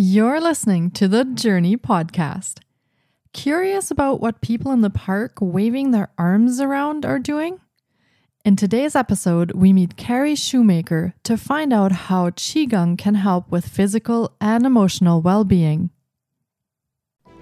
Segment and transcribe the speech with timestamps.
[0.00, 2.60] You're listening to the Jōrni Podcast.
[3.32, 7.58] Curious about what people in the park waving their arms around are doing?
[8.44, 13.66] In today's episode, we meet Carey Shoemaker to find out how Qigong can help with
[13.66, 15.90] physical and emotional well being.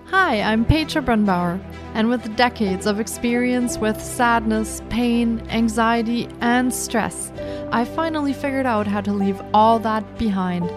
[0.07, 1.63] Hi, I'm Petra Brunbauer,
[1.93, 7.31] and with decades of experience with sadness, pain, anxiety, and stress,
[7.71, 10.73] I finally figured out how to leave all that behind.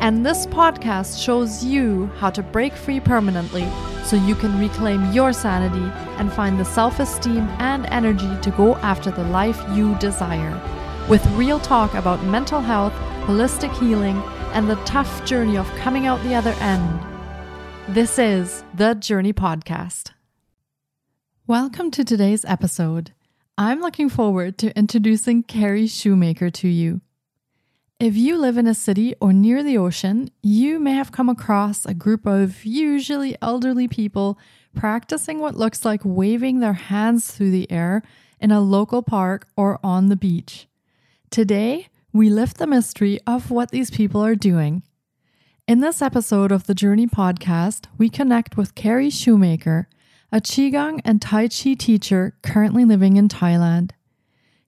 [0.00, 3.66] And this podcast shows you how to break free permanently
[4.04, 8.76] so you can reclaim your sanity and find the self esteem and energy to go
[8.76, 10.60] after the life you desire.
[11.08, 12.92] With real talk about mental health,
[13.26, 14.16] holistic healing,
[14.52, 17.00] and the tough journey of coming out the other end.
[17.88, 20.12] This is the Jōrni Podcast.
[21.46, 23.12] Welcome to today's episode.
[23.56, 27.00] I'm looking forward to introducing Carey Shoemaker to you.
[28.00, 31.86] If you live in a city or near the ocean, you may have come across
[31.86, 34.38] a group of usually elderly people
[34.74, 38.02] practicing what looks like waving their hands through the air
[38.40, 40.66] in a local park or on the beach.
[41.30, 44.82] Today, we lift the mystery of what these people are doing
[45.66, 49.88] in this episode of the Jōrni podcast, we connect with Carey Shoemaker,
[50.30, 53.92] a Qigong and Tai Chi teacher currently living in Thailand.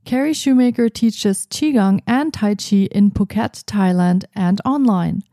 [0.06, 5.24] Carey Shoemaker teaches Qigong and Tai Chi in Phuket, Thailand, and online.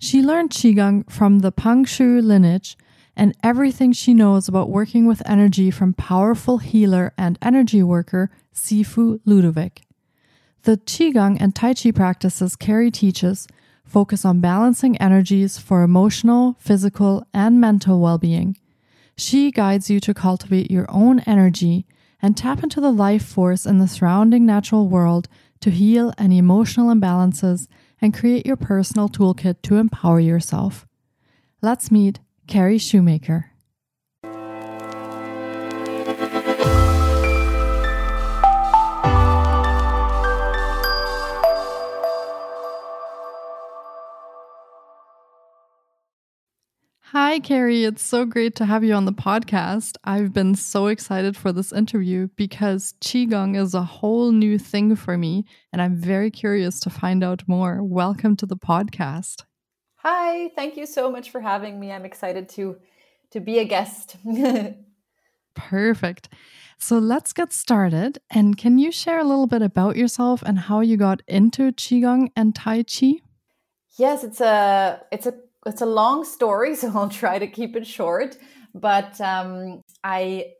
[0.00, 2.76] She learned Qigong from the Pengzu lineage
[3.14, 9.20] and everything she knows about working with energy from powerful healer and energy worker Sifu
[9.24, 9.82] Ludovic.
[10.64, 13.46] The Qigong and Tai Chi practices Carey teaches
[13.84, 18.58] focus on balancing energies for emotional, physical, and mental well being.
[19.16, 21.86] She guides you to cultivate your own energy
[22.26, 25.28] and tap into the life force in the surrounding natural world
[25.60, 27.68] to heal any emotional imbalances
[28.00, 30.88] and create your personal toolkit to empower yourself.
[31.62, 33.52] Let's meet Carey Shoemaker.
[47.28, 47.82] Hi, Carey.
[47.82, 49.96] It's so great to have you on the podcast.
[50.04, 55.18] I've been so excited for this interview because Qigong is a whole new thing for
[55.18, 57.82] me, and I'm very curious to find out more.
[57.82, 59.42] Welcome to the podcast.
[59.96, 61.90] Hi, thank you so much for having me.
[61.90, 62.76] I'm excited to
[63.32, 64.18] to be a guest.
[65.56, 66.28] Perfect.
[66.78, 68.18] So let's get started.
[68.30, 72.28] And can you share a little bit about yourself and how you got into Qigong
[72.36, 73.14] and Tai Chi?
[73.98, 75.34] Yes, it's a it's a
[75.66, 78.36] it's a long story, so I'll try to keep it short.
[78.74, 80.52] But um, I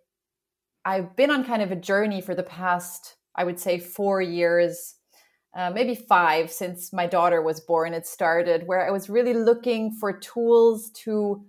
[0.85, 4.95] I've been on kind of a journey for the past, I would say, four years,
[5.57, 7.93] uh, maybe five, since my daughter was born.
[7.93, 11.45] It started where I was really looking for tools to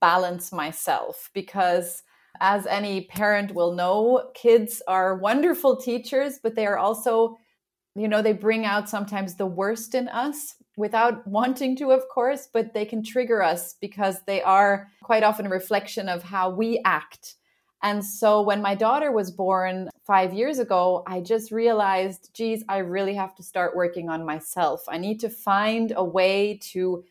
[0.00, 2.02] balance myself because
[2.40, 7.36] as any parent will know kids are wonderful teachers but they are also
[8.00, 12.48] you know they bring out sometimes the worst in us without wanting to, of course,
[12.52, 16.80] but they can trigger us because they are quite often a reflection of how we
[16.84, 17.34] act.
[17.82, 22.78] And so when my daughter was born five years ago, I just realized, geez, I
[22.78, 24.82] really have to start working on myself.
[24.88, 27.04] I need to find a way to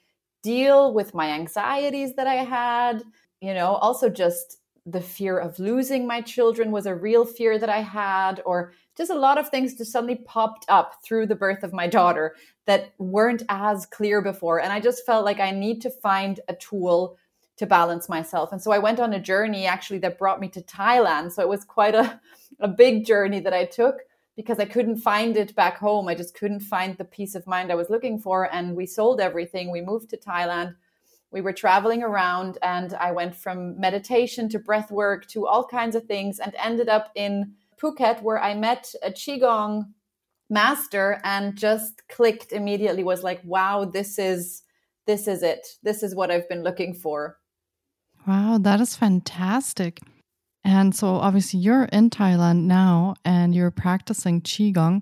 [0.44, 3.04] deal with my anxieties that I had,
[3.42, 7.70] you know, also just the fear of losing my children was a real fear that
[7.70, 11.64] I had, or just a lot of things just suddenly popped up through the birth
[11.64, 12.36] of my daughter
[12.66, 14.60] that weren't as clear before.
[14.60, 17.18] And I just felt like I need to find a tool
[17.58, 18.52] to balance myself.
[18.52, 21.32] And so I went on a journey actually that brought me to Thailand.
[21.32, 22.20] So it was quite a,
[22.60, 24.00] a big journey that I took
[24.36, 26.08] because I couldn't find it back home.
[26.08, 28.54] I just couldn't find the peace of mind I was looking for.
[28.54, 29.72] And we sold everything.
[29.72, 30.76] We moved to Thailand
[31.32, 35.96] we were traveling around and I went from meditation to breath work to all kinds
[35.96, 39.84] of things and ended up in Phuket where I met a Qigong
[40.50, 44.64] master and just clicked immediately was like, wow, this is
[45.06, 45.66] this is it.
[45.84, 47.38] This is what I've been looking for.
[48.28, 50.00] Wow, that is fantastic.
[50.66, 55.02] And so obviously you're in Thailand now and you're practicing Qigong.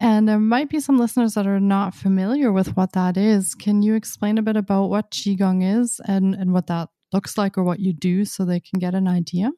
[0.00, 3.54] And there might be some listeners that are not familiar with what that is.
[3.54, 7.58] Can you explain a bit about what Qigong is and, and what that looks like
[7.58, 9.50] or what you do so they can get an idea?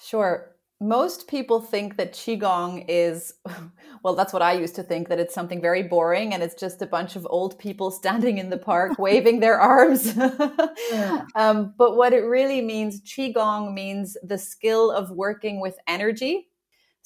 [0.00, 0.57] Sure.
[0.80, 3.34] Most people think that Qigong is,
[4.04, 6.82] well, that's what I used to think, that it's something very boring and it's just
[6.82, 10.16] a bunch of old people standing in the park waving their arms.
[11.34, 16.48] um, but what it really means, Qigong means the skill of working with energy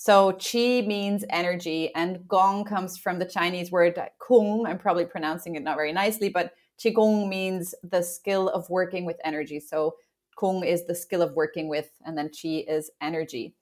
[0.03, 4.67] so qi means energy, and gong comes from the Chinese word kung.
[4.67, 9.17] I'm probably pronouncing it not very nicely, but Qigong means the skill of working with
[9.25, 9.61] energy.
[9.61, 9.95] So
[10.37, 13.55] Kung is the skill of working with, and then Qi is energy.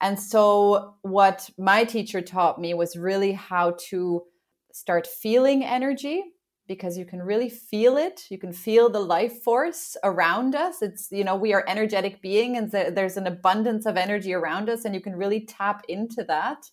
[0.00, 4.22] And so, what my teacher taught me was really how to
[4.72, 6.22] start feeling energy
[6.68, 8.26] because you can really feel it.
[8.30, 10.82] You can feel the life force around us.
[10.82, 14.84] It's, you know, we are energetic being and there's an abundance of energy around us,
[14.84, 16.66] and you can really tap into that.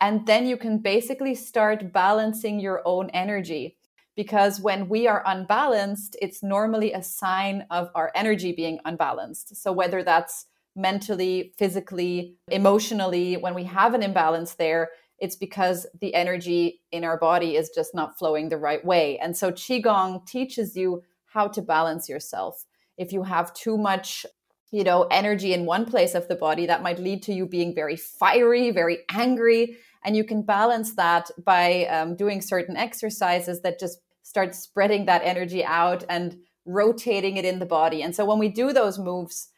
[0.00, 3.76] And then you can basically start balancing your own energy.
[4.14, 9.56] Because when we are unbalanced, it's normally a sign of our energy being unbalanced.
[9.56, 10.46] So, whether that's
[10.78, 17.18] mentally, physically, emotionally, when we have an imbalance there, it's because the energy in our
[17.18, 19.18] body is just not flowing the right way.
[19.18, 22.64] And so Qigong teaches you how to balance yourself.
[22.96, 24.24] If you have too much,
[24.70, 27.74] you know, energy in one place of the body, that might lead to you being
[27.74, 29.76] very fiery, very angry.
[30.04, 35.22] And you can balance that by um, doing certain exercises that just start spreading that
[35.24, 38.02] energy out and rotating it in the body.
[38.02, 39.48] And so when we do those moves,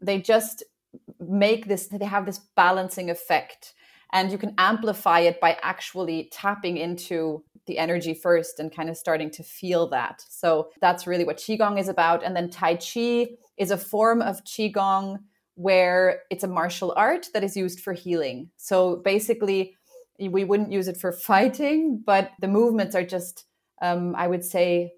[0.00, 0.62] they just
[1.18, 3.74] make this, they have this balancing effect
[4.12, 8.96] and you can amplify it by actually tapping into the energy first and kind of
[8.96, 10.24] starting to feel that.
[10.28, 12.24] So that's really what Qigong is about.
[12.24, 15.18] And then Tai Chi is a form of Qigong
[15.54, 18.50] where it's a martial art that is used for healing.
[18.56, 19.76] So basically,
[20.18, 23.44] we wouldn't use it for fighting, but the movements are just,
[23.80, 24.94] um, I would say,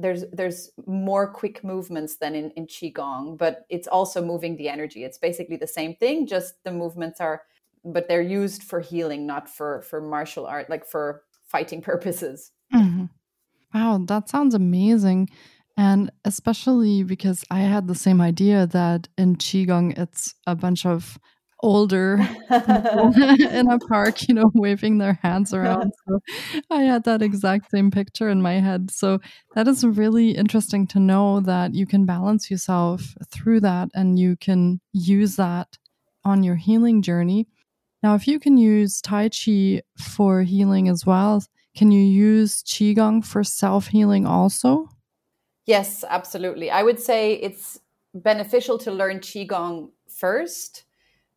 [0.00, 5.04] there's there's more quick movements than in, in qigong but it's also moving the energy
[5.04, 7.42] it's basically the same thing just the movements are
[7.84, 12.52] but they're used for healing, not for for martial art, like for fighting purposes.
[12.74, 13.06] Mm-hmm.
[13.74, 15.28] Wow, that sounds amazing.
[15.76, 21.18] And especially because I had the same idea that in Qigong, it's a bunch of
[21.62, 22.14] older
[22.50, 25.92] in a park, you know, waving their hands around.
[26.08, 26.20] So
[26.70, 28.90] I had that exact same picture in my head.
[28.90, 29.20] So
[29.54, 34.36] that is really interesting to know that you can balance yourself through that and you
[34.36, 35.78] can use that
[36.24, 37.46] on your healing journey.
[38.02, 41.44] Now, if you can use Tai Chi for healing as well,
[41.76, 44.88] can you use Qigong for self healing also?
[45.66, 46.70] Yes, absolutely.
[46.70, 47.78] I would say it's
[48.14, 50.84] beneficial to learn Qigong first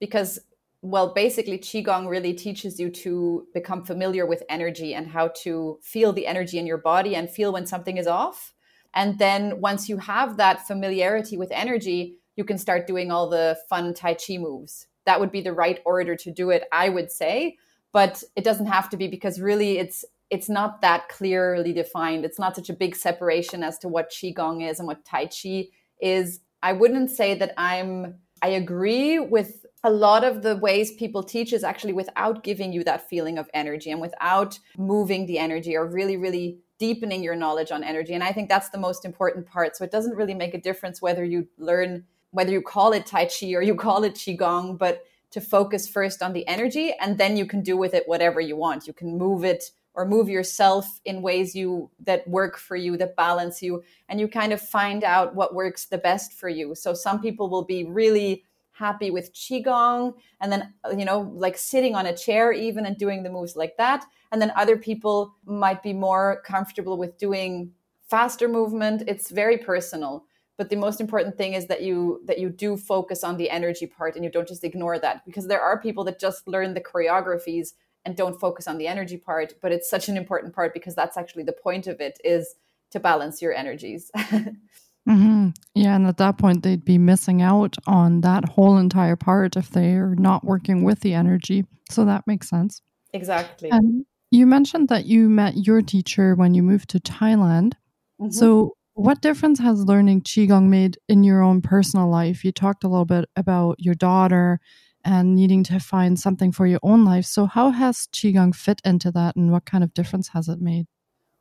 [0.03, 0.37] because,
[0.81, 6.11] well, basically, Qigong really teaches you to become familiar with energy and how to feel
[6.11, 8.53] the energy in your body and feel when something is off.
[8.93, 13.57] And then once you have that familiarity with energy, you can start doing all the
[13.69, 14.87] fun Tai Chi moves.
[15.05, 17.55] That would be the right order to do it i would say.
[17.93, 22.25] But it doesn't have to be because really it's it's not that clearly defined.
[22.25, 25.67] It's not such a big separation as to what qigong is and what tai chi
[26.01, 26.41] is.
[26.61, 31.51] I wouldn't say that i'm i agree with a lot of the ways people teach
[31.51, 35.85] is actually without giving you that feeling of energy and without moving the energy or
[35.85, 38.13] really really deepening your knowledge on energy.
[38.13, 39.75] And i think that's the most important part.
[39.75, 43.25] So it doesn't really make a difference whether you learn whether you call it Tai
[43.25, 47.37] Chi or you call it Qigong, but to focus first on the energy and then
[47.37, 48.87] you can do with it whatever you want.
[48.87, 53.15] You can move it or move yourself in ways you that work for you that
[53.15, 56.73] balance you and you kind of find out what works the best for you.
[56.75, 61.95] So some people will be really happy with qigong and then you know like sitting
[61.95, 64.05] on a chair even and doing the moves like that.
[64.31, 67.71] And then other people might be more comfortable with doing
[68.09, 69.03] faster movement.
[69.07, 70.25] It's very personal.
[70.57, 73.87] But the most important thing is that you that you do focus on the energy
[73.87, 75.25] part and you don't just ignore that.
[75.25, 77.73] Because there are people that just learn the choreographies
[78.05, 81.17] and don't focus on the energy part but it's such an important part because that's
[81.17, 82.55] actually the point of it is
[82.91, 84.11] to balance your energies
[85.07, 85.49] mm-hmm.
[85.75, 89.69] yeah and at that point they'd be missing out on that whole entire part if
[89.69, 92.81] they're not working with the energy so that makes sense
[93.13, 97.73] exactly and you mentioned that you met your teacher when you moved to thailand
[98.19, 98.29] mm-hmm.
[98.29, 102.45] so what difference has learning Qigong made in your own personal life?
[102.45, 104.59] You talked a little bit about your daughter
[105.03, 107.25] and needing to find something for your own life.
[107.25, 110.85] So, how has Qigong fit into that and what kind of difference has it made?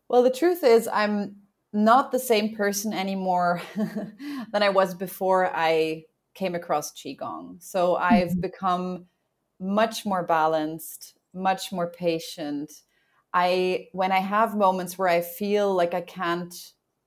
[0.08, 1.36] Well, the truth is, I'm
[1.72, 7.62] not the same person anymore than I was before I came across Qigong.
[7.62, 8.40] So, I've mm-hmm.
[8.40, 9.06] become
[9.60, 12.72] much more balanced, much more patient.
[13.34, 16.54] I, when I have moments where I feel like I can't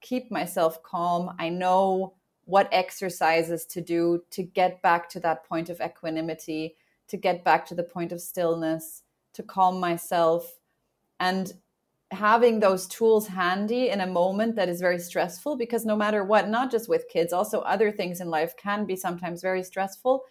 [0.06, 1.36] keep myself calm.
[1.40, 2.14] I know
[2.46, 6.76] what exercises to do to get back to that point of equanimity,
[7.08, 9.02] to get back to the point of stillness,
[9.34, 10.60] to calm myself.
[11.20, 11.52] And
[12.16, 16.50] having those tools handy in a moment that is very stressful, because no matter what,
[16.50, 20.24] not just with kids, also other things in life can be sometimes very stressful.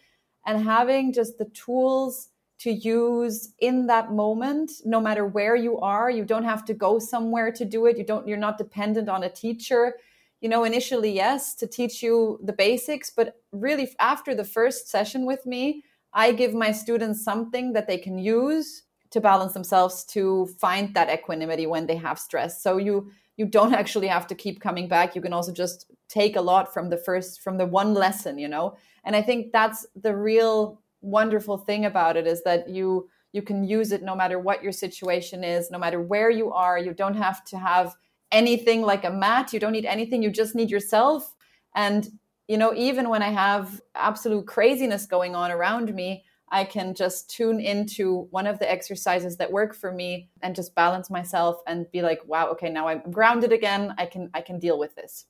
[0.47, 6.11] And having just the tools to use in that moment no matter where you are
[6.11, 9.25] you don't have to go somewhere to do it you don't you're not dependent on
[9.25, 9.97] a teacher
[10.41, 15.27] you know initially yes to teach you the basics but really after the first session
[15.27, 18.85] with me i give my students something that they can use
[19.15, 22.63] to balance themselves to find that equanimity when they have stress.
[22.63, 25.15] So you you don't actually have to keep coming back.
[25.15, 28.49] You can also just take a lot from the first from the one lesson you
[28.49, 28.77] know?
[29.05, 33.65] And i think that's the real wonderful thing about it is that you you can
[33.65, 36.79] use it no matter what your situation is no matter where you are.
[36.79, 37.95] You don't have to have
[38.33, 39.53] anything like a mat.
[39.53, 40.23] You don't need anything.
[40.23, 41.35] You just need yourself.
[41.77, 42.11] And
[42.49, 47.29] you know even when i have absolute craziness going on around me i can just
[47.29, 51.91] tune into one of the exercises that work for me and just balance myself and
[51.91, 53.95] be like wow okay now i'm grounded again.
[53.99, 55.27] I can i can deal with this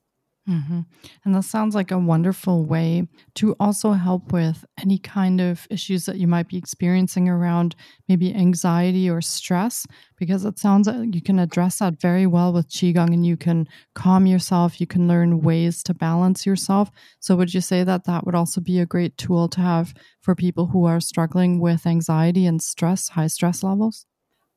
[0.49, 0.81] Mm-hmm.
[1.25, 6.05] And that sounds like a wonderful way to also help with any kind of issues
[6.05, 7.75] that you might be experiencing around
[8.09, 9.87] maybe anxiety or stress,
[10.19, 13.67] because it sounds like you can address that very well with Qigong and you can
[13.95, 14.83] calm yourself.
[14.83, 16.91] You can learn ways to balance yourself.
[17.21, 20.35] So, would you say that that would also be a great tool to have for
[20.35, 24.05] people who are struggling with anxiety and stress, high stress levels?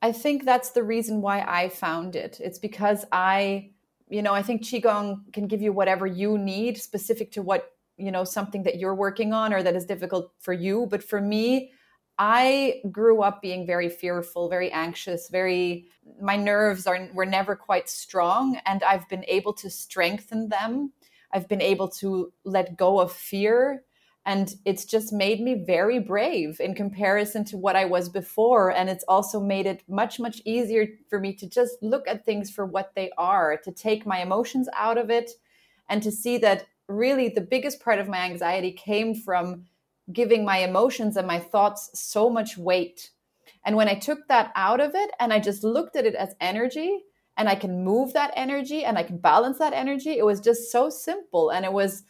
[0.01, 2.39] I think that's the reason why I found it.
[2.41, 3.71] It's because I
[4.09, 8.11] you know, I think Qigong can give you whatever you need specific to what, you
[8.11, 10.87] know, something that you're working on or that is difficult for you.
[10.89, 11.71] But for me,
[12.17, 15.87] I grew up being very fearful, very anxious, very
[16.21, 20.93] my nerves are were never quite strong and I've been able to strengthen them.
[21.31, 23.83] I've been able to let go of fear
[24.27, 28.71] and it's just made me very brave in comparison to what I was before.
[28.71, 32.51] And it's also made it much, much easier for me to just look at things
[32.51, 35.31] for what they are, to take my emotions out of it,
[35.87, 39.63] and to see that really the biggest part of my anxiety came from
[40.11, 43.11] giving my emotions and my thoughts so much weight.
[43.63, 46.35] And when I took that out of it and I just looked at it as
[46.41, 46.99] energy,
[47.37, 50.69] and I can move that energy and I can balance that energy, it was just
[50.69, 51.49] so simple.
[51.49, 52.03] And it was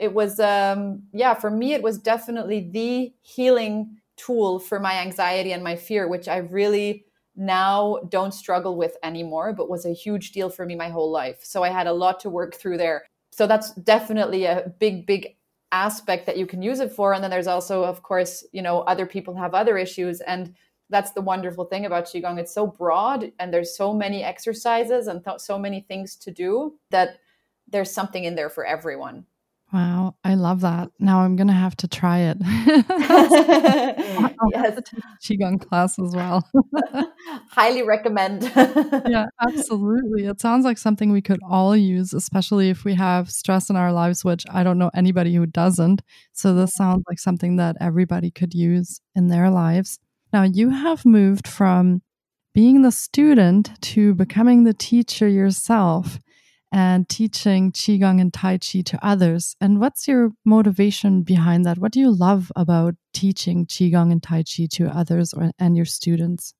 [0.00, 5.52] it was um yeah for me it was definitely the healing tool for my anxiety
[5.52, 7.04] and my fear which i really
[7.40, 11.38] now don't struggle with anymore but was a huge deal for me my whole life.
[11.42, 13.04] So i had a lot to work through there.
[13.32, 15.36] So that's definitely a big big
[15.72, 17.14] aspect that you can use it for.
[17.14, 20.20] And then there's also of course you know other people have other issues.
[20.20, 20.54] And
[20.90, 22.38] that's the wonderful thing about qigong.
[22.38, 26.78] It's so broad and there's so many exercises and th- so many things to do
[26.90, 27.18] that
[27.68, 29.24] there's something in there for everyone
[29.72, 30.90] Wow, I love that.
[30.98, 32.38] Now I'm going to have to try it.
[34.52, 34.80] yes.
[35.22, 36.48] Qigong class as well.
[37.50, 38.50] Highly recommend.
[39.06, 40.26] yeah, absolutely.
[40.26, 43.92] It sounds like something we could all use, especially if we have stress in our
[43.92, 46.02] lives, which I don't know anybody who doesn't.
[46.32, 50.00] So this sounds like something that everybody could use in their lives.
[50.32, 52.02] Now, you have moved from
[52.54, 56.18] being the student to becoming the teacher yourself
[56.72, 59.56] and teaching Qigong and Tai Chi to others.
[59.60, 61.78] And what's your motivation behind that?
[61.78, 65.86] What do you love about teaching Qigong and Tai Chi to others or, and your
[65.86, 66.54] students?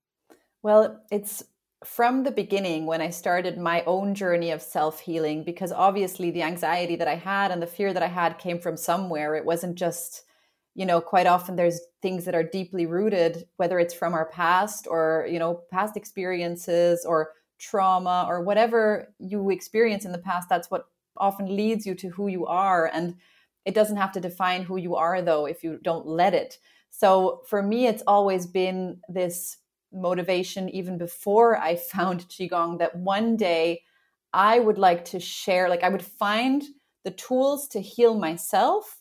[0.62, 1.44] Well, it's
[1.84, 6.42] from the beginning when I started my own journey of self healing, because obviously the
[6.42, 9.34] anxiety that I had and the fear that I had came from somewhere.
[9.34, 10.24] It wasn't just,
[10.74, 14.86] you know, quite often there's things that are deeply rooted, whether it's from our past
[14.90, 20.70] or, you know, past experiences or trauma or whatever you experience in the past that's
[20.70, 20.86] what
[21.16, 22.90] often leads you to who you are.
[22.92, 23.16] And
[23.64, 26.58] it doesn't have to define who you are though if you don't let it.
[26.90, 29.58] So for me it's always been this
[29.92, 33.82] motivation even before i found qigong that one day
[34.32, 36.62] i would like to share like i would find
[37.04, 39.00] the tools to heal myself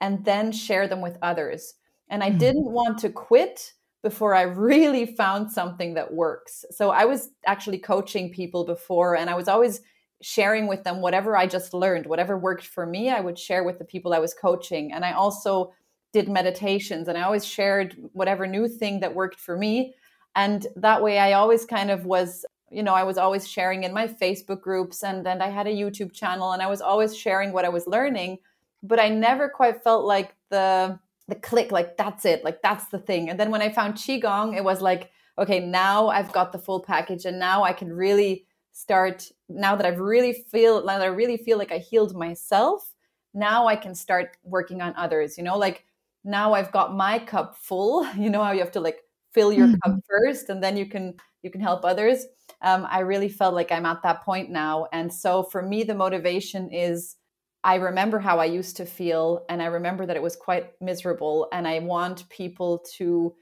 [0.00, 1.74] and then share them with others.
[2.08, 2.38] And i mm-hmm.
[2.38, 6.64] didn't want to quit before I really found something that works.
[6.70, 9.80] So I was actually coaching people before and I was always
[10.22, 13.78] sharing with them whatever I just learned, whatever worked for me, I would share with
[13.78, 14.92] the people I was coaching.
[14.92, 15.72] And I also
[16.12, 19.94] did meditations and I always shared whatever new thing that worked for me.
[20.34, 23.92] And that way I always kind of was, you know, I was always sharing in
[23.92, 27.52] my Facebook groups and and I had a YouTube channel and I was always sharing
[27.52, 28.38] what I was learning,
[28.82, 30.98] but I never quite felt like the
[31.30, 33.30] the click like that's it like that's the thing.
[33.30, 36.80] And then when i found qigong it was like okay now i've got the full
[36.80, 41.06] package and now i can really start now that i've really feel now that i
[41.06, 42.92] really feel like i healed myself
[43.32, 45.56] now i can start working on others you know?
[45.56, 45.84] Like
[46.24, 49.00] now i've got my cup full you know how you have to like
[49.32, 49.92] fill your mm-hmm.
[49.92, 52.26] cup first and then you can you can help others?
[52.62, 55.94] Um, i really felt like i'm at that point now and so for me the
[55.94, 57.16] motivation is
[57.62, 61.48] I remember how I used to feel, and I remember that it was quite miserable.
[61.52, 63.34] And I want people to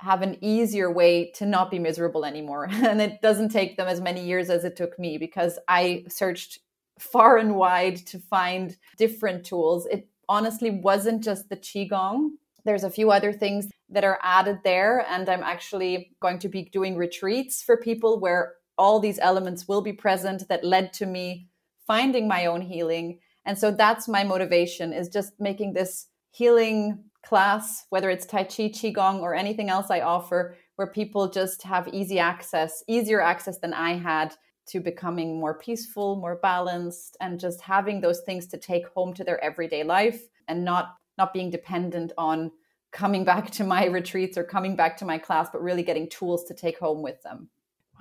[0.00, 2.68] have an easier way to not be miserable anymore.
[2.72, 6.60] And it doesn't take them as many years as it took me because I searched
[6.98, 9.86] far and wide to find different tools.
[9.86, 12.30] It honestly wasn't just the Qigong.
[12.64, 15.06] There's a few other things that are added there.
[15.08, 19.82] And I'm actually going to be doing retreats for people where all these elements will
[19.82, 21.48] be present that led to me
[21.86, 23.20] finding my own healing.
[23.46, 28.68] And so that's my motivation is just making this healing class, whether it's Tai Chi,
[28.68, 33.72] Qigong, or anything else I offer, where people just have easy access, easier access than
[33.72, 34.34] I had
[34.66, 39.24] to becoming more peaceful, more balanced, and just having those things to take home to
[39.24, 42.50] their everyday life and not not being dependent on
[42.92, 46.44] coming back to my retreats or coming back to my class, but really getting tools
[46.44, 47.48] to take home with them.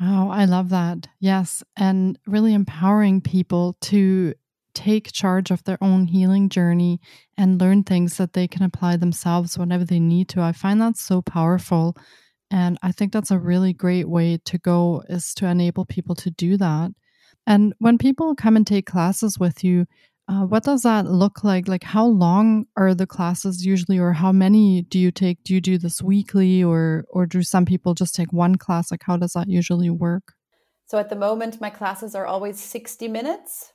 [0.02, 1.08] Wow, I love that.
[1.20, 1.64] Yes.
[1.78, 4.34] And really empowering people to
[4.76, 7.00] take charge of their own healing journey
[7.38, 10.42] and learn things that they can apply themselves whenever they need to.
[10.42, 11.96] I find that so powerful.
[12.52, 16.30] And I think that's a really great way to go is to enable people to
[16.30, 16.92] do that.
[17.48, 19.86] And when people come and take classes with you,
[20.28, 21.68] uh, what does that look like?
[21.68, 25.44] Like, how long are the classes usually, or how many do you take?
[25.44, 28.90] Do you do this weekly, or or do some people just take one class?
[28.90, 30.34] Like, how does that usually work?
[30.88, 33.72] So at the moment, my classes are always sixty minutes,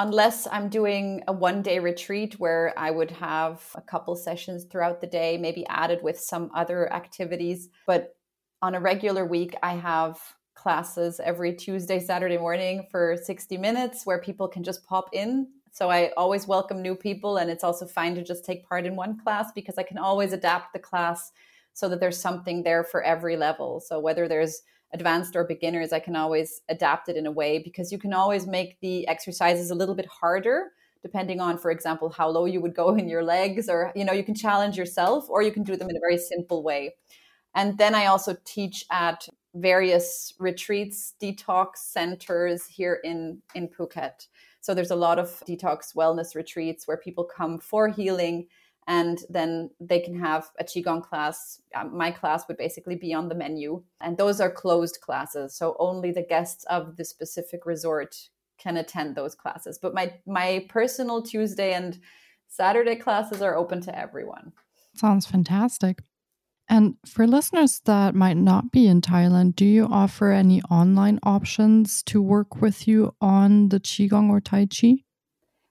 [0.00, 5.00] unless I'm doing a one day retreat where I would have a couple sessions throughout
[5.00, 7.68] the day, maybe added with some other activities.
[7.86, 8.16] But
[8.60, 10.18] on a regular week, I have
[10.54, 15.88] classes every Tuesday, Saturday morning for 60 minutes where people can just pop in so
[15.88, 19.18] I always welcome new people, and it's also fine to just take part in one
[19.18, 21.30] class because I can always adapt the class
[21.72, 23.80] so that there's something there for every level.
[23.80, 27.92] So whether there's advanced or beginners, I can always adapt it in a way because
[27.92, 30.70] you can always make the exercises a little bit harder
[31.02, 34.12] depending on for example how low you would go in your legs or you know
[34.12, 36.94] you can challenge yourself or you can do them in a very simple way.
[37.54, 44.28] And then i also teach at various retreats detox centers here in in phuket.
[44.60, 48.46] So there's a lot of detox wellness retreats where people come for healing
[48.86, 51.60] and then they can have a qigong class.
[51.74, 53.82] Um, my class would basically be on the menu.
[54.00, 58.16] And those are closed classes so only the guests of the specific resort
[58.58, 59.78] can attend those classes.
[59.80, 61.98] But my my personal tuesday and
[62.48, 64.52] saturday classes are open to everyone.
[64.94, 66.02] Sounds fantastic.
[66.68, 72.00] And for listeners that might not be in Thailand, do you offer any online options
[72.04, 75.02] to work with you on the Qigong or Tai Chi?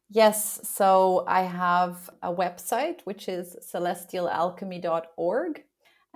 [0.10, 0.60] Yes.
[0.63, 5.63] So I have a website, which is celestialalchemy.org.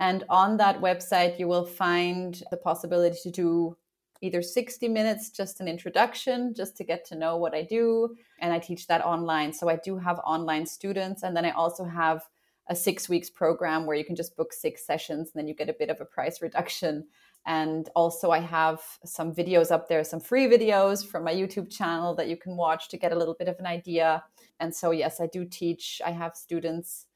[0.00, 3.76] And on that website, you will find the possibility to do
[4.20, 8.16] either 60 minutes, just an introduction, just to get to know what I do.
[8.40, 9.52] And I teach that online.
[9.52, 11.22] So I do have online students.
[11.22, 12.24] And then I also have
[12.68, 15.68] a six weeks program where you can just book six sessions and then you get
[15.68, 17.06] a bit of a price reduction.
[17.46, 22.14] And also, I have some videos up there, some free videos from my YouTube channel
[22.14, 24.24] that you can watch to get a little bit of an idea.
[24.60, 26.00] And so, yes, I do teach.
[26.04, 27.06] I have students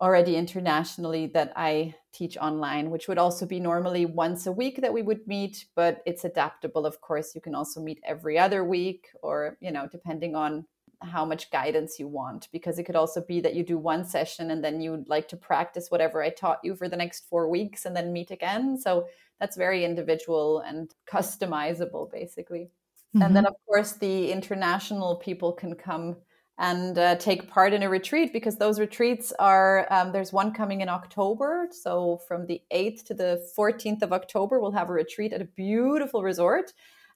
[0.00, 4.92] already internationally that I teach online, which would also be normally once a week that
[4.92, 6.86] we would meet, but it's adaptable.
[6.86, 10.66] Of course, you can also meet every other week or, you know, depending on
[11.02, 14.50] how much guidance you want because it could also be that you do one session
[14.50, 17.84] and then you'd like to practice whatever I taught you for the next four weeks
[17.84, 18.76] and then meet again.
[18.76, 19.06] So
[19.40, 22.70] that's very individual and customizable, basically.
[23.14, 23.22] Mm-hmm.
[23.22, 23.54] And then, mm-hmm.
[23.54, 26.16] of course, the international people can come
[26.58, 30.80] and uh, take part in a retreat because those retreats are um, there's one coming
[30.80, 31.68] in October.
[31.70, 35.44] So from the 8th to the 14th of October, we'll have a retreat at a
[35.44, 36.72] beautiful resort.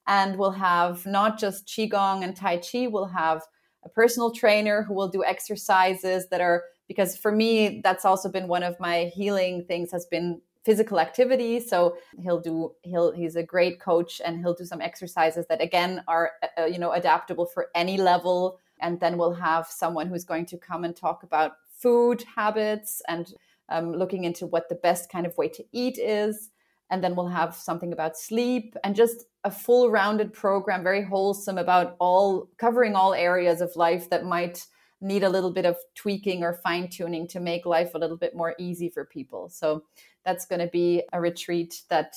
[0.06, 3.42] And we'll have not just Qigong and Tai Chi, we'll have
[3.84, 8.48] a personal trainer who will do exercises that are because for me that's also been
[8.48, 11.60] one of my healing things has been physical activity.
[11.60, 16.02] So he'll do he'll he's a great coach and he'll do some exercises that again
[16.06, 18.58] are uh, you know adaptable for any level.
[18.80, 23.32] And then we'll have someone who's going to come and talk about food habits and
[23.68, 26.50] um, looking into what the best kind of way to eat is.
[26.90, 31.58] And then we'll have something about sleep and just a full rounded program very wholesome
[31.58, 34.66] about all covering all areas of life that might
[35.02, 38.34] need a little bit of tweaking or fine tuning to make life a little bit
[38.34, 39.48] more easy for people.
[39.48, 39.84] So
[40.24, 42.14] that's going to be a retreat that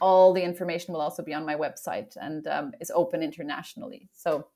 [0.00, 4.08] all the information will also be on my website and um, is open internationally.
[4.12, 4.46] So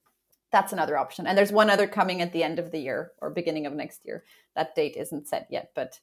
[0.52, 1.26] that's another option.
[1.26, 4.06] And there's one other coming at the end of the year or beginning of next
[4.06, 4.24] year.
[4.54, 6.00] That date isn't set yet but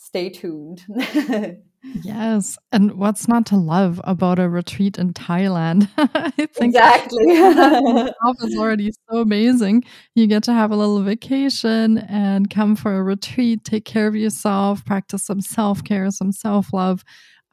[0.00, 0.82] stay tuned.
[2.02, 2.56] yes.
[2.72, 5.90] And what's not to love about a retreat in Thailand?
[5.98, 7.26] I think exactly.
[7.34, 9.84] is already so amazing.
[10.14, 14.16] You get to have a little vacation and come for a retreat, take care of
[14.16, 17.04] yourself, practice some self care, some self love.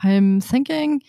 [0.01, 1.01] I'm thinking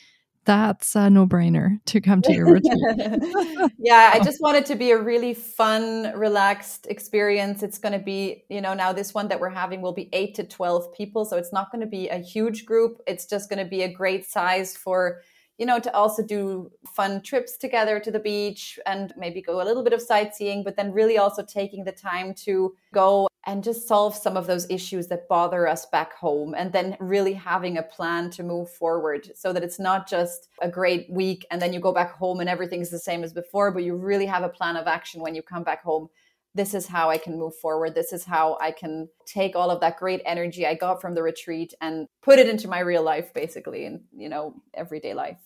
[0.48, 3.70] that's a no brainer to come to your retreat.
[3.78, 7.62] yeah, I just want it to be a really fun, relaxed experience.
[7.62, 10.34] It's going to be, you know, now this one that we're having will be eight
[10.36, 11.26] to 12 people.
[11.26, 13.02] So it's not going to be a huge group.
[13.06, 15.20] It's just going to be a great size for,
[15.58, 19.64] you know, to also do fun trips together to the beach and maybe go a
[19.64, 23.88] little bit of sightseeing, but then really also taking the time to go and just
[23.88, 27.82] solve some of those issues that bother us back home and then really having a
[27.82, 31.80] plan to move forward so that it's not just a great week and then you
[31.80, 34.76] go back home and everything's the same as before but you really have a plan
[34.76, 36.10] of action when you come back home
[36.54, 37.94] this is how I can move forward.
[37.94, 41.22] This is how I can take all of that great energy I got from the
[41.22, 45.38] retreat and put it into my real life, basically, in you know everyday life.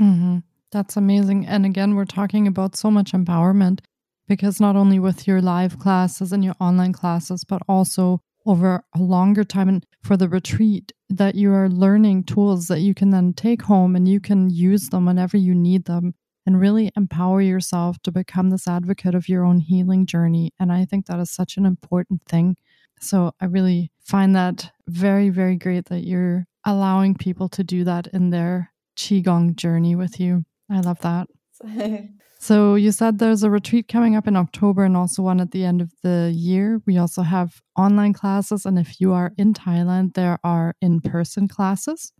[0.00, 0.38] Mm-hmm.
[0.70, 1.46] That's amazing.
[1.46, 3.80] And again, we're talking about so much empowerment
[4.28, 8.98] because not only with your live classes and your online classes, but also over a
[8.98, 13.32] longer time and for the retreat that you are learning tools that you can then
[13.32, 16.14] take home and you can use them whenever you need them
[16.46, 20.50] and really empower yourself to become this advocate of your own healing journey.
[20.58, 22.56] And I think that is such an important thing.
[23.00, 28.06] So I really find that very, very great that you're allowing people to do that
[28.08, 30.44] in their Qigong journey with you.
[30.70, 31.28] I love that.
[32.40, 35.64] So you said there's a retreat coming up in October and also one at the
[35.64, 36.80] end of the year.
[36.86, 38.64] We also have online classes.
[38.64, 42.12] And if you are in Thailand, there are in person classes.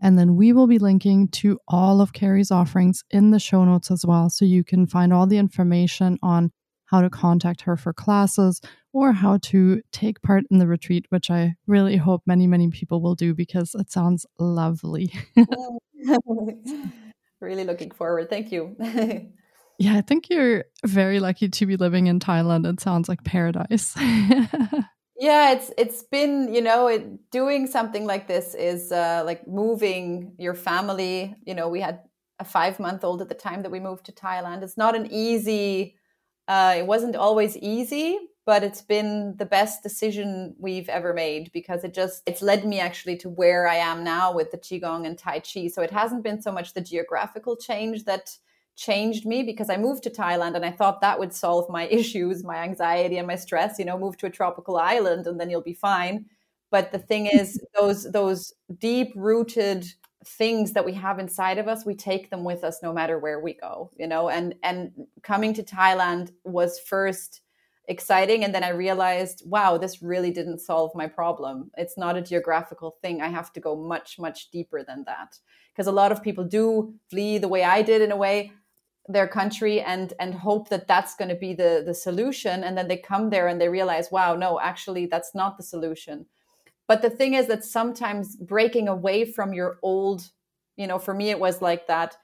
[0.00, 3.90] And then we will be linking to all of Carey's offerings in the show notes
[3.90, 4.30] as well.
[4.30, 6.52] So you can find all the information on
[6.84, 8.60] how to contact her for classes
[8.92, 13.02] or how to take part in the retreat, which I really hope many, many people
[13.02, 15.12] will do because it sounds lovely.
[17.40, 18.30] really looking forward.
[18.30, 18.76] Thank you.
[19.78, 22.66] Yeah, I think you're very lucky to be living in Thailand.
[22.66, 23.94] It sounds like paradise.
[25.18, 30.32] yeah, it's it's been you know it, doing something like this is uh, like moving
[30.38, 31.36] your family.
[31.44, 32.00] You know, we had
[32.38, 34.62] a five month old at the time that we moved to Thailand.
[34.62, 35.96] It's not an easy.
[36.48, 41.82] Uh, it wasn't always easy, but it's been the best decision we've ever made because
[41.82, 45.18] it just it's led me actually to where I am now with the qigong and
[45.18, 45.66] tai chi.
[45.66, 48.36] So it hasn't been so much the geographical change that
[48.76, 52.44] changed me because I moved to Thailand and I thought that would solve my issues,
[52.44, 55.60] my anxiety and my stress, you know, move to a tropical island and then you'll
[55.60, 56.26] be fine.
[56.70, 59.92] But the thing is those those deep rooted
[60.24, 63.40] things that we have inside of us, we take them with us no matter where
[63.40, 64.92] we go, you know, and and
[65.24, 67.40] coming to Thailand was first
[67.88, 71.70] exciting and then I realized, wow, this really didn't solve my problem.
[71.76, 73.22] It's not a geographical thing.
[73.22, 75.38] I have to go much much deeper than that.
[75.72, 78.52] Because a lot of people do flee the way I did in a way
[79.08, 82.88] their country and and hope that that's going to be the the solution and then
[82.88, 86.26] they come there and they realize wow no actually that's not the solution
[86.88, 90.30] but the thing is that sometimes breaking away from your old
[90.76, 92.16] you know for me it was like that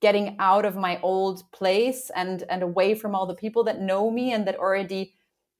[0.00, 4.10] getting out of my old place and and away from all the people that know
[4.10, 5.14] me and that already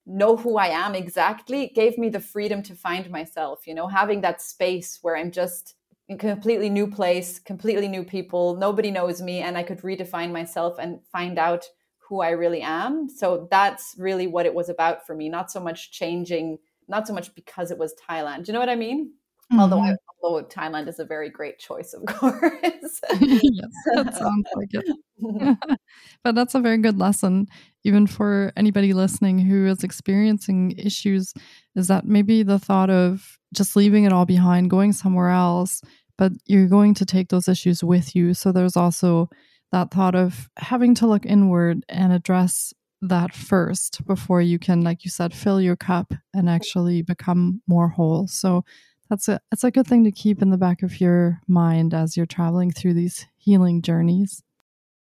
[0.06, 4.22] know who I am exactly gave me the freedom to find myself you know having
[4.22, 5.74] that space where I'm just
[6.10, 8.56] in completely new place, completely new people.
[8.56, 11.64] Nobody knows me, and I could redefine myself and find out
[11.98, 13.08] who I really am.
[13.08, 15.28] So that's really what it was about for me.
[15.28, 18.44] Not so much changing, not so much because it was Thailand.
[18.44, 19.12] Do you know what I mean?
[19.52, 19.60] Mm-hmm.
[19.60, 22.40] Although, I, although Thailand is a very great choice, of course.
[23.20, 25.58] yes, that sounds like it.
[26.24, 27.46] but that's a very good lesson,
[27.84, 31.34] even for anybody listening who is experiencing issues.
[31.74, 35.82] Is that maybe the thought of just leaving it all behind, going somewhere else,
[36.16, 38.34] but you're going to take those issues with you.
[38.34, 39.28] So there's also
[39.72, 45.04] that thought of having to look inward and address that first before you can, like
[45.04, 48.26] you said, fill your cup and actually become more whole.
[48.28, 48.64] So
[49.10, 52.16] that's a it's a good thing to keep in the back of your mind as
[52.16, 54.42] you're traveling through these healing journeys.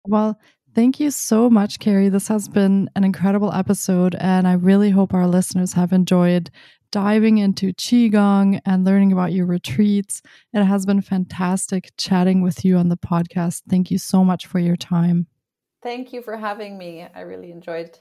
[0.06, 0.38] Well,
[0.76, 2.10] thank you so much, Carey.
[2.10, 6.52] This has been an incredible episode, and I really hope our listeners have enjoyed
[6.92, 10.22] diving into Qigong and learning about your retreats.
[10.54, 13.64] It has been fantastic chatting with you on the podcast.
[13.70, 15.28] Thank you so much for your time.
[15.82, 17.08] Thank you for having me.
[17.16, 17.98] I really enjoyed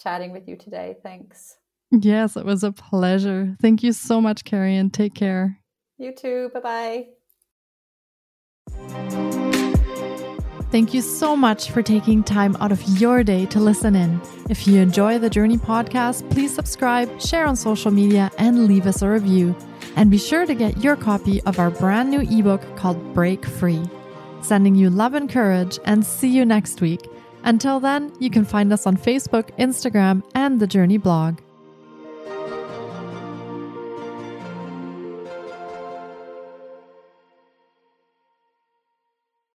[0.00, 0.96] chatting with you today.
[1.02, 1.56] Thanks.
[1.90, 3.56] Yes, it was a pleasure.
[3.60, 5.58] Thank you so much, Carey, and take care.
[5.96, 6.50] You too.
[6.54, 7.06] Bye bye.
[10.70, 14.20] Thank you so much for taking time out of your day to listen in.
[14.50, 19.00] If you enjoy the Jōrni podcast, please subscribe, share on social media, and leave us
[19.00, 19.56] a review.
[19.96, 23.82] And be sure to get your copy of our brand new ebook called Break Free.
[24.42, 27.00] Sending you love and courage, and see you next week.
[27.44, 31.40] Until then, you can find us on Facebook, Instagram, and the Jōrni blog.